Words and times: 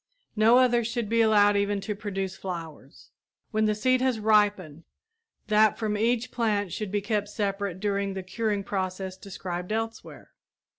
No 0.35 0.57
others 0.57 0.87
should 0.87 1.09
be 1.09 1.21
allowed 1.21 1.55
even 1.55 1.79
to 1.81 1.93
produce 1.93 2.35
flowers. 2.35 3.11
When 3.51 3.65
the 3.65 3.75
seed 3.75 4.01
has 4.01 4.19
ripened, 4.19 4.83
that 5.45 5.77
from 5.77 5.95
each 5.95 6.31
plant 6.31 6.73
should 6.73 6.91
be 6.91 7.01
kept 7.01 7.29
separate 7.29 7.79
during 7.79 8.15
the 8.15 8.23
curing 8.23 8.63
process 8.63 9.15
described 9.15 9.71
elsewhere. 9.71 10.31